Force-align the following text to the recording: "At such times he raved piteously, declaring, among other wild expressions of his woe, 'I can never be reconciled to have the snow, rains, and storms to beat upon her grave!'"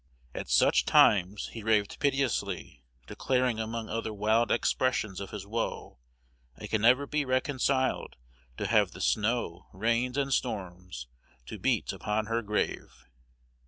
"At 0.33 0.49
such 0.49 0.85
times 0.85 1.49
he 1.53 1.61
raved 1.61 1.99
piteously, 1.99 2.83
declaring, 3.05 3.59
among 3.59 3.87
other 3.87 4.11
wild 4.11 4.49
expressions 4.51 5.19
of 5.19 5.29
his 5.29 5.45
woe, 5.45 5.99
'I 6.57 6.65
can 6.65 6.81
never 6.81 7.05
be 7.05 7.23
reconciled 7.23 8.15
to 8.57 8.65
have 8.65 8.93
the 8.93 8.99
snow, 9.01 9.67
rains, 9.73 10.17
and 10.17 10.33
storms 10.33 11.05
to 11.45 11.59
beat 11.59 11.93
upon 11.93 12.25
her 12.25 12.41
grave!'" 12.41 13.05